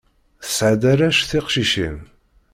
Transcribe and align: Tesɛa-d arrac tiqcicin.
Tesɛa-d 0.43 0.83
arrac 0.91 1.17
tiqcicin. 1.29 1.97